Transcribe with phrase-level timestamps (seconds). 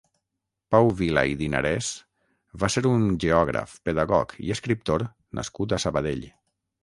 [0.75, 1.89] Pau Vila i Dinarès
[2.63, 5.07] va ser un geògraf, pedagog i escriptor
[5.41, 6.27] nascut a Sabadell.